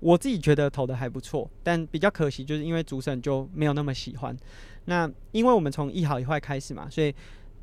[0.00, 4.36] 我自己觉得投的还不错，但比较可惜就是因为主审就没有那么喜欢，
[4.84, 7.14] 那因为我们从一好一坏开始嘛，所以。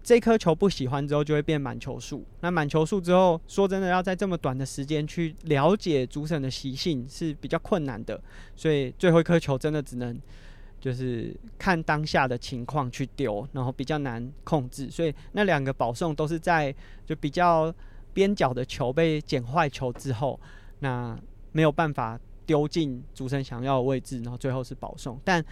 [0.08, 2.23] 这颗球不喜欢之后，就会变满球数。
[2.41, 8.21] 那满球数之后，说真的，要在这么短的时间去了解主审的习性是比较困难的。
[8.56, 10.15] 所以最后一颗球真的只能
[10.86, 14.88] 就是看当下的情况去丢，然后比较难控制。
[14.91, 16.71] 所以那两个保送都是在
[17.08, 17.74] 就比较
[18.13, 20.39] 边角的球被捡坏球之后，
[20.82, 21.17] 那
[21.52, 25.19] 没有办法丢进主审想要的位置，然后最后是保送。
[25.24, 25.43] 但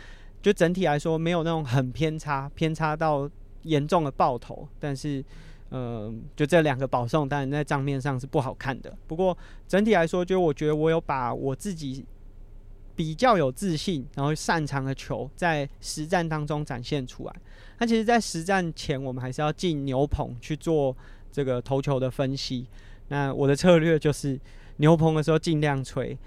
[0.44, 3.28] 就整体来说，没有那种很偏差，偏差到。
[3.64, 5.24] 严重的爆头，但是，
[5.70, 8.94] 呃，就这两个保送，当然在账面上是不好看的。
[9.08, 9.38] 不过
[9.70, 12.06] 整体来说，就我觉得我有把我自己
[12.96, 17.36] 比较有自信，然后擅长的球在实战当中展现出来。
[17.80, 20.96] 那其实，在实战前，我们还是要进牛棚去做
[21.32, 22.68] 这个投球的分析。
[23.10, 24.40] 那我的策略就是
[24.78, 26.18] 牛棚的时候尽量吹，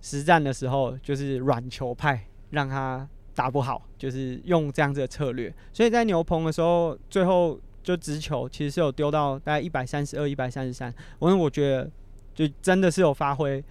[0.00, 3.08] 实战的时候就是软球派，让他。
[3.36, 10.90] 打不好，就是用这样子的策略，所以在牛棚的时候，最后就直球，其实是有丢到大概一百三十二、一百三十三。
[11.20, 11.90] 因为我觉得
[12.34, 13.62] 就真的是有发挥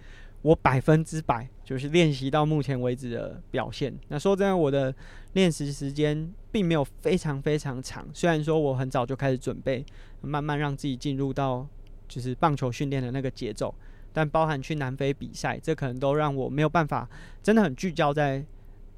[0.42, 3.92] 我百分之百就是练习到目前为止的表现。
[4.06, 4.94] 那说真的，我的
[5.32, 8.06] 练习时间并没有非常非常长。
[8.14, 9.84] 虽然说我很早就开始准备，
[10.20, 11.66] 慢慢让自己进入到
[12.06, 13.74] 就是棒球训练的那个节奏，
[14.12, 17.08] 但包含去南非比赛，这可能都让我没有办法
[17.42, 18.44] 真的很聚焦在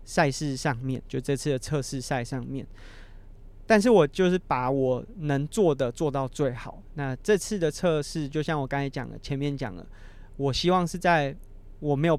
[0.04, 2.66] 赛事上面，就这次的测试赛上面。
[3.66, 6.82] 但是我就是把我能做的做到最好。
[6.94, 9.86] 那这次的测试，就像我刚才讲的，前面讲了，
[10.36, 11.34] 我希望是在
[11.80, 12.18] 我没有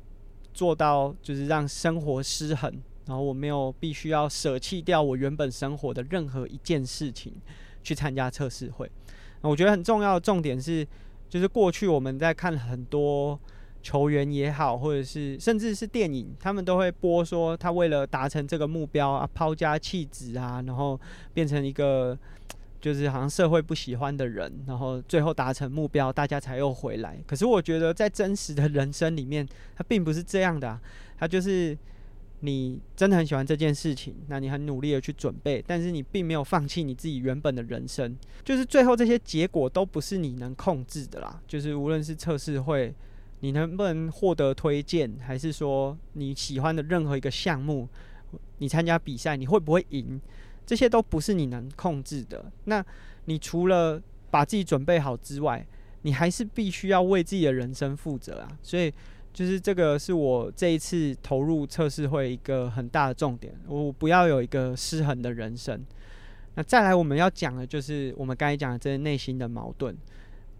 [0.60, 2.70] 做到就是让生活失衡，
[3.06, 7.34] 然后我没有必须要舍弃掉我原本生活的任何一件事情
[7.82, 8.92] 去参加测试会。
[9.42, 10.86] 那我觉得很重要的重点是，
[11.30, 13.40] 就是过去我们在看很多。
[13.82, 21.00] 球员也好，或者是甚至是电影，他们都会播说他为了达成这个目标啊，抛家弃子啊，然后
[21.34, 22.20] 变成一个
[22.80, 27.20] 就是好像社会不喜欢的人，然后最后达成目标，大家才又回来。
[27.28, 30.82] 可是我觉得在真实的人生里面，他并不是这样的啊，
[31.18, 31.78] 他就是
[32.40, 42.94] 你真的很喜欢这件事情，那你很努力的去准备，但是你并没有放弃你自己原本的人生，就是最后这些结果都不是你能控制的啦，就是无论是测试会。
[43.42, 47.88] 你能不能获得推荐，还是说你喜欢的任何一个项目，
[48.58, 50.20] 你参加比赛你会不会赢？
[50.70, 52.46] 这些都不是你能控制的。
[52.66, 52.86] 那
[53.26, 55.66] 你除了把自己准备好之外，
[56.04, 58.48] 你还是必须要为自己的人生负责啊。
[58.62, 58.94] 所以，
[59.34, 63.52] 就是这个是我这一次投入测试会一个很大的重点。
[63.66, 65.84] 我不要有一个失衡的人生。
[66.54, 69.98] 那再来我们要讲的就是我们刚才讲的这些内心的矛盾。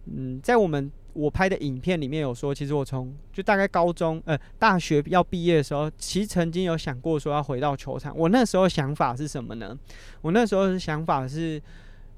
[0.06, 0.90] 嗯，在我们。
[1.12, 8.16] 我拍的影片里面有说，其实我从就大概高中呃大学要毕业的时候，其实曾经有想过说要回到球场。
[8.16, 9.76] 我那时候想法是什么呢？
[10.20, 11.60] 我那时候的想法是，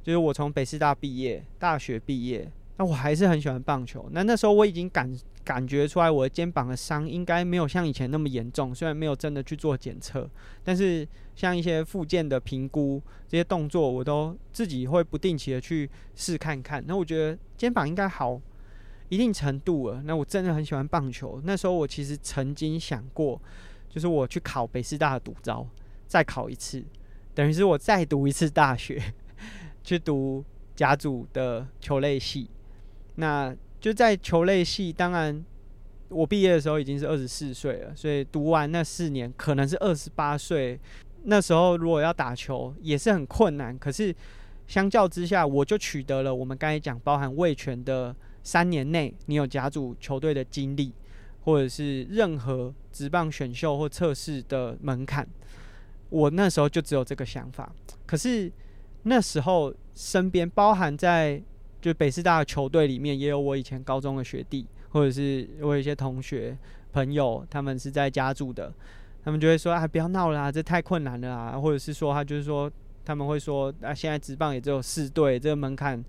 [0.03, 4.09] 就是我从北师大毕业，大学毕业，那我还是很喜欢棒球。
[4.13, 5.11] 那那时候我已经感
[5.43, 8.75] 感觉出来，我的肩膀的伤应该没有像以前那么严重。
[8.75, 10.29] 虽然没有真的去做检测，
[10.63, 16.85] 但是像一些附件的评估这些动作，我都自己会不定期的去试看看。
[16.87, 18.41] 那我觉得肩膀应该好。
[19.13, 21.39] 一定程度了，那我真的很喜欢棒球。
[21.45, 23.39] 那时候我其实曾经想过，
[23.87, 25.69] 就是我去考北师大的独招，
[26.07, 26.83] 再考一次，
[27.35, 28.99] 等于是我再读一次大学，
[29.85, 30.43] 去读
[30.75, 32.49] 甲组的球类系。
[33.17, 35.45] 那就在球类系，当然
[36.09, 40.81] 我毕业的时候已经是二十四岁了，所以读完那四年可能是二十八岁。
[41.25, 44.17] 那时候如果要打球也是很困难，可是
[44.67, 48.17] 相较之下，我就取得了我们刚才讲包含味权的。
[48.43, 50.93] 三年内，你有甲组球队的经历，
[51.45, 55.27] 或者是任何职棒选秀或测试的门槛，
[56.09, 57.73] 我那时候就只有这个想法。
[58.07, 58.51] 可是
[59.05, 61.43] 那时候身边包含在
[61.81, 66.57] 就北师大的球队里面，也有我以前高中的学弟，或者是我有一些同学
[66.93, 68.73] 朋友，他们是在甲组的，
[69.25, 72.71] 他们就会说：“啊，不要闹了啊，这太困难了啊！”或者是说，他就是说，
[73.05, 76.05] 他们会说：“啊，现在职棒也只有四队，这个门槛。”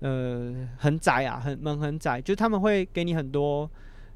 [0.00, 3.70] 呃，很窄啊，很门很窄，就是他们会给你很多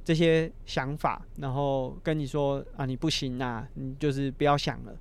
[0.05, 4.95] 这些想法，然后跟你说啊，你不行啊，你就是不要想了。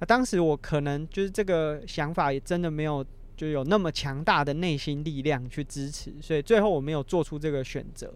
[0.00, 3.04] 那当时我可能就是这个想法也真的没有
[3.36, 8.12] 就有那么强大的内心力量去支持，所以最后我没有做出这个选择。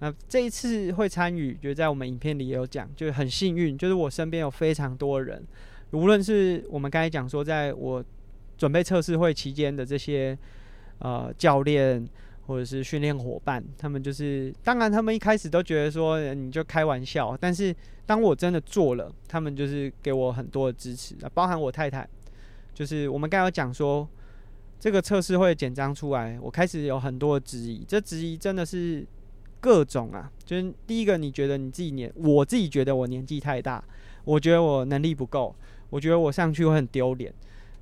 [0.00, 5.42] 那这一次会参与，就在我们影片里也有讲，就是很幸运，就是我身边有非常多人，
[5.92, 8.04] 无论是我们刚才讲说，在我
[8.58, 10.36] 准备测试会期间的这些。
[10.98, 12.06] 呃，教练
[12.46, 17.74] 或者是训练伙伴，他们就是，当然他们一开始都觉得说你就开玩笑，但是
[18.06, 22.08] 当我真的做了，他们就是给我很多的支持啊，包含我太太，
[22.72, 24.08] 就是我们刚刚讲说
[24.78, 29.04] 这个测试会简章出来，我开始有很多的质疑，这质疑真的是
[29.60, 33.82] 各种啊，就是第一个你觉得你自己年，我自己觉得我年纪太大，
[34.24, 35.54] 我觉得我能力不够，
[35.90, 37.34] 我觉得我上去会很丢脸。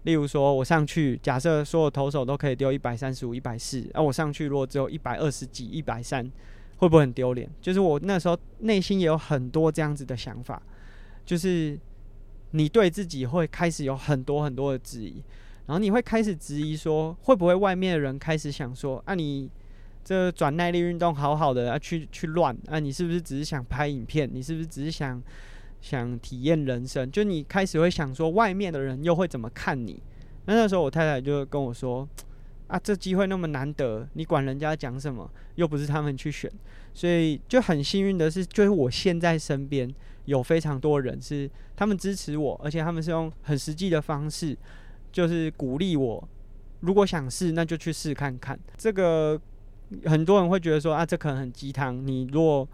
[0.04, 6.30] 例如说，我上去，假设所有投手都可以丢一百三十五、一百四，而我上去如果只有一百二十几、一百三，
[6.76, 7.48] 会不会很丢脸？
[7.60, 10.62] 就是我那时候内心也有很多这样子的想法，
[11.24, 11.78] 就是
[12.50, 15.22] 你对自己会开始有很多很多的质疑，
[15.66, 19.50] 然后你会开始质疑说，会不会外面的人开始想说，啊，你
[20.04, 24.28] 这转耐力运动好好的，啊，去去乱，啊，你是不是只是想拍影片？
[24.30, 25.22] 你是不是只是想？
[25.84, 30.02] 想体验人生，就你开始会想说，外面的人又会怎么看你？
[30.46, 32.08] 那那时候我太太就跟我说
[32.68, 35.30] ：“啊，这机会那么难得，你管人家讲什么？
[35.56, 36.50] 又不是他们去选。”
[36.94, 44.56] 所以就很幸运的是，就是我现在身边有非常多人是他们支持我，而且他们是用很实际的方式，
[45.12, 46.26] 就是鼓励我
[46.80, 48.58] 如果想试，那就去试看看。
[48.78, 49.38] 这个
[50.06, 52.06] 很多人会觉得说啊，这可能很鸡汤。
[52.06, 52.66] 你如果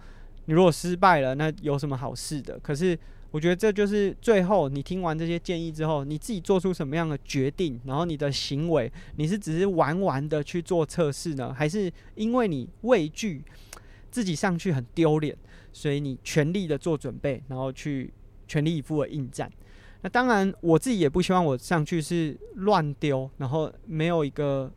[0.46, 2.58] 你如果失败了，那有什么好事的？
[2.60, 2.98] 可是
[3.30, 13.42] 我觉得这就是最后你听完这些建议之后，你自己做出什么样的决定，然后你的行为，你是只是玩玩的去做测试呢，还是因为你畏惧
[14.10, 15.36] 自己上去很丢脸，
[15.72, 18.12] 所以你全力的做准备，然后去
[18.48, 19.50] 全力以赴的应战？
[20.02, 24.72] 那当然，我自己也不希望我上去是乱丢，然后没有一个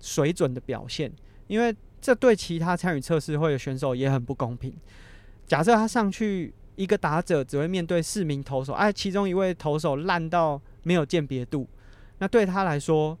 [0.00, 1.10] 水准的表现，
[1.48, 4.72] 因为这对其他参与测试会的选手也很不公平。
[5.46, 11.68] 假设他上去一个打者只会面对四名投手，哎，其中一位投手烂到没有鉴别度，
[12.18, 13.18] 那对他来说，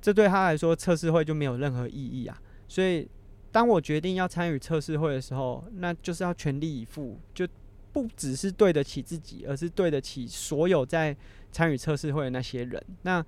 [0.00, 2.40] 这对他来说测试会就没有任何意义啊。
[2.68, 3.08] 所以，
[3.52, 7.46] 当我决定要参与测试会的时候，那就是要全力以赴，就。
[7.92, 11.16] 不只是对得起自己，而是对得起所有在
[11.50, 12.84] 参与测试会的那些人。
[13.04, 13.24] 那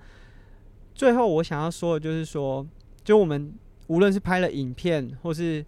[0.95, 2.67] 最后我想要说的就是说，
[3.03, 3.51] 就我们
[3.89, 5.63] 无论是拍了影片，或是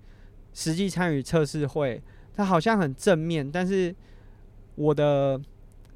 [0.54, 2.00] 实际参与测试会，
[2.32, 3.94] 他好像很正面，但是
[4.76, 5.38] 我的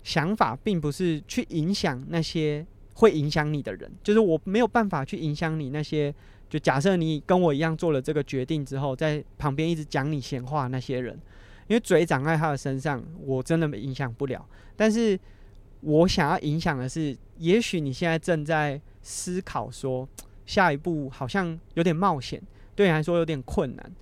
[0.03, 6.14] 想法并不是去影响那些会影响你的人，就是我没有办法去影响你那些。
[6.47, 11.18] 就假设你跟我一样做了这个决定之后，在旁边一直讲你闲话那些人。
[11.66, 14.47] 因为嘴长在他的身上，我真的影响不了。
[14.77, 15.18] 但是
[15.81, 20.07] 我想要影响的是，也许你现在正在思考说，
[20.47, 22.42] 下一步好像有点冒险，
[22.74, 23.92] 对你来说有点困难。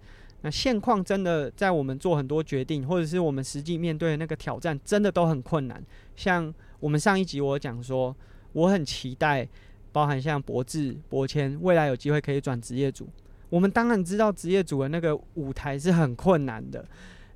[0.43, 5.80] 那现况真的在我们做很多决定，或者是我们实际面对的那个挑战，真的都很困难。
[6.16, 8.14] 像我们上一集我讲说，
[8.53, 9.49] 我很期待，
[9.93, 13.09] 包含像博智、博谦未来有机会可以转职业组。
[13.51, 16.84] 我们当然知道职业组的那个舞台是很困难的。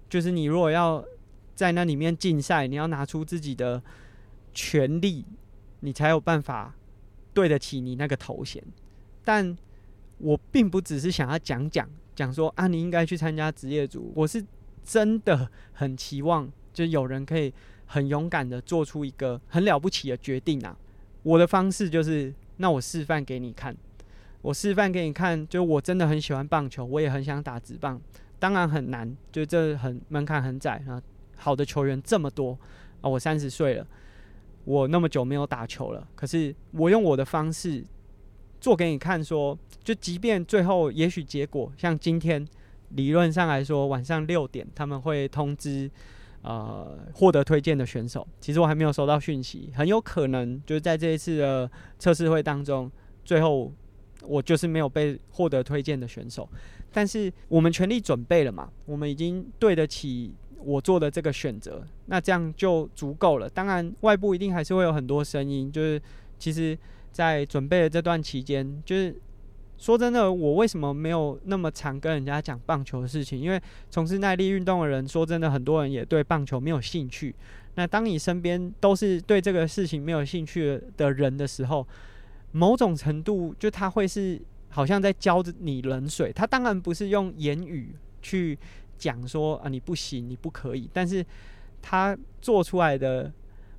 [0.09, 1.05] 就是你如果要
[1.55, 3.81] 在那里面竞赛，你要拿出自己的
[4.53, 5.25] 全力，
[5.81, 6.75] 你才有办法
[7.33, 8.61] 对得起你那个头衔。
[9.27, 9.57] 但
[10.19, 14.13] 我并不只是想要讲讲讲说啊，你应该去参加职业组。
[14.15, 14.43] 我是
[14.85, 17.53] 真的很期望，就有人可以
[17.87, 20.79] 很勇敢的做出一个很了不起的决定啊！
[21.25, 23.77] 我的方式就是，那我示范给你看，
[24.43, 28.01] 我示范给你看，就我真的很喜欢棒球，我也很想打职棒。
[28.39, 31.03] 当然很难，就这很门槛很窄啊。
[31.37, 32.57] 好的球员这么多
[33.01, 33.87] 啊，我三十岁了，
[34.65, 36.07] 我那么久没有打球了。
[36.15, 37.85] 可是我用我的方式
[38.67, 42.45] 做给你看，说，就即便最后也许结果像今天，
[42.89, 45.89] 理论上来说晚上六点他们会通知
[46.43, 48.27] 呃获得推荐的选手。
[48.41, 52.91] 其实我还没有收到讯息，很有可能就是在这一次的测试会当中，
[53.25, 53.73] 最后
[54.23, 56.49] 我就是没有被获得推荐的选手。
[56.93, 63.49] 但是我们全力准备了嘛，我们已经对得起我做的这个选择，那这样就足够了。
[63.49, 66.03] 当然，外部一定还是会有很多声音，就是
[66.37, 66.77] 其实，
[67.17, 69.17] 在准备的这段期间，就是
[69.79, 73.41] 说真的，我为什么没有那么常跟人家讲棒球的事情？
[73.41, 73.59] 因为
[73.91, 77.35] 从事耐力运动的人，说真的，很多人也对棒球没有兴趣。
[77.77, 81.87] 那当你身边都是对这个事情没有兴趣的人的时候，
[82.53, 84.41] 某种程度就他会是。
[84.69, 88.59] 好像在浇着你冷水，他当然不是用言语去
[88.99, 91.25] 讲说啊，你不行，你不可以，但是
[91.81, 93.33] 他做出来的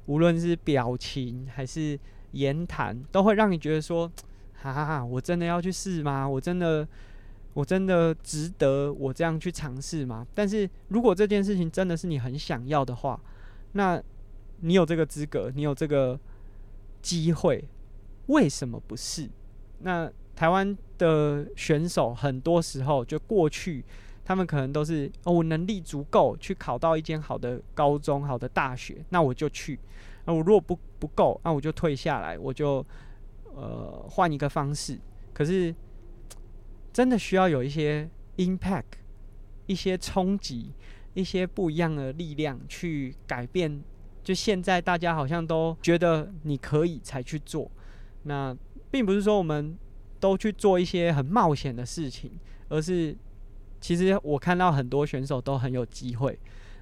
[0.07, 1.99] 无论是表情还是
[2.31, 4.11] 言谈，都会让你觉得说，
[4.53, 6.27] 哈哈，我真的要去试吗？
[6.27, 6.87] 我真的，
[7.53, 10.25] 我真的值得我这样去尝试吗？
[10.33, 13.19] 但是如果这件事情真的是你很想要的话，
[13.73, 14.01] 那
[14.61, 16.19] 你有这个资格，你有这个
[17.01, 17.63] 机会，
[18.27, 19.29] 为什么不试？
[19.79, 23.83] 那台湾的选手很多时候就过去，
[24.25, 29.79] 他们可能都是哦，我能力足够去考到一间好的高中、好的大学，那我就去。
[30.25, 32.85] 那我如果不不够，那我就退下来，我就
[33.55, 34.99] 呃换一个方式。
[35.33, 35.73] 可是
[36.91, 38.83] 真的需要有一些 impact、
[39.65, 40.73] 一些冲击、
[41.13, 43.81] 一些不一样的力量去改变。
[44.23, 47.69] 就现在大家好像都觉得你可以才去做，
[48.23, 48.55] 那
[48.91, 49.77] 并不是说我们。
[50.19, 52.31] 都去做一些很冒险的事情，
[52.69, 53.15] 而是
[53.79, 56.35] 其实我看到很多选手都很有机会，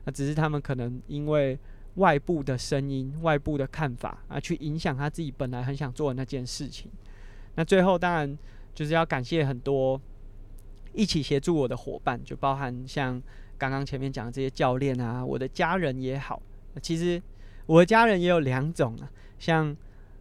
[0.05, 1.59] 那只是他们可能因为
[1.95, 6.89] 外部的声音、外部的看法啊，去影响他自己本来很想做的那件事情。
[7.55, 8.37] 那最后当然
[8.73, 9.99] 就是要感谢很多
[10.93, 13.21] 一起协助我的伙伴，就包含像
[13.57, 16.41] 刚刚前面讲的这些教练啊，我的家人也好。
[16.81, 17.21] 其实
[17.65, 19.75] 我的家人也有两种啊，像。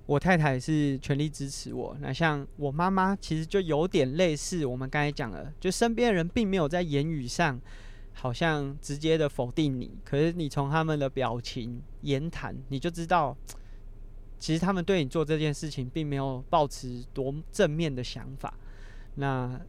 [0.07, 7.59] 我太太是全力支持我，那像我妈妈，其实就有点类似我们刚才讲的，就身边的人并没有在言语上
[8.15, 13.37] 好像直接的否定你，可是你从他们的表情、言谈，你就知道，
[14.39, 18.55] 其实他们对你做这件事情并没有抱持多正面的想法。
[19.17, 19.61] 那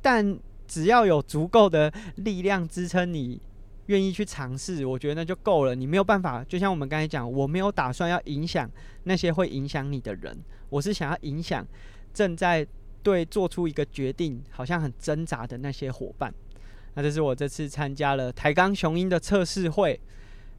[0.00, 3.40] 但只要有足够的力量支撑你
[3.86, 5.74] 愿意去尝试，我觉得那就够了。
[5.74, 8.70] 你没有办法，就像我们刚才讲，我没有打算要影响
[9.04, 10.36] 那些会影响你的人，
[10.68, 11.66] 我是想要影响
[12.14, 12.66] 正在
[13.02, 16.32] 对做出一个决定好像很挣扎的那些伙伴。
[16.96, 20.00] 那这是我这次参加了台钢雄鹰的测试会，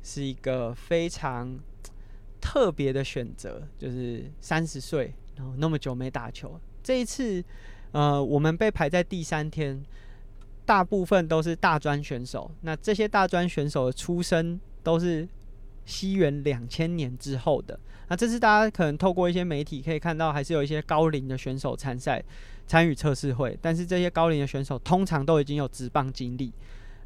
[0.03, 1.59] 是一个非常
[2.39, 7.43] 特别的选择，就是三十岁，然后那么久没打球，这一次，
[7.91, 9.83] 呃，我们被排在第三天，
[10.63, 12.51] 大部分都是大专选手。
[12.61, 15.27] 那这些大专选手的出生都是
[15.85, 17.77] 西元两千年之后的。
[18.09, 22.23] 那这次大家可能透过一些媒体可以看到，还是有一些高龄的选手参赛。
[22.67, 26.53] 参与测试会，但是这些高龄的选手通常都已经有职棒经历。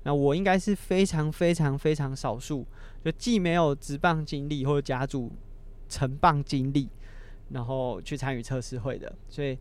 [0.04, 2.66] 那我应该是非常非常非常少数，
[3.06, 5.32] 就既没有职棒经历或者甲组
[5.88, 6.90] 成棒经历，
[7.52, 9.14] 然后去参与测试会的。
[9.30, 9.56] 所以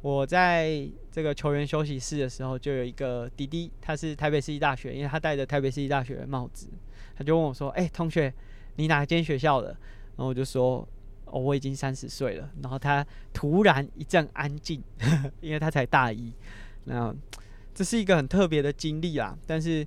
[0.00, 6.68] 我在这个球员休息室的时候，就有一个弟弟，他是台北市立大学，因为他戴着台北市立大学的帽子，
[7.14, 8.32] 他就问我说：“哎、同学，
[8.76, 9.68] 你哪间学校的？”
[10.16, 10.88] 然后我就说。
[11.32, 12.48] 哦，我已经三十岁了。
[12.62, 14.80] 然后他突然一阵安静，
[15.40, 16.32] 因为他才大一。
[16.84, 17.12] 那
[17.74, 19.36] 这是一个很特别的经历啊。
[19.46, 19.86] 但是，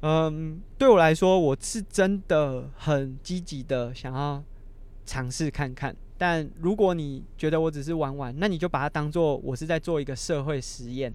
[0.00, 4.42] 嗯，对我来说，我是真的很积极的想要
[5.06, 5.96] 尝试看看。
[6.18, 11.12] 但如果你觉得我只是玩玩，那你就把它当做我是在做一个社会实验，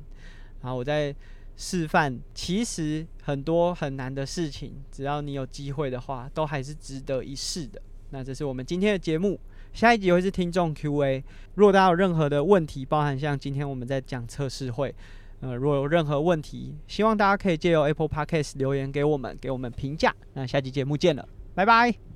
[0.62, 1.14] 然后我在
[1.58, 7.82] 示范，其实很多很难的事情，只要你有机会的话，都还是值得一试的。
[8.12, 9.40] 那这是我们今天的节目，
[9.74, 11.24] 下一集会是听众 Q&A。
[11.56, 14.94] 如果大家有任何的问题，包含像今天我们在讲测试会，
[15.40, 20.14] 呃，如果有任何问题，希望大家可以借由 Apple Podcast 留言给我们，给我们评价。
[20.34, 22.11] 那下期节目见了，拜拜。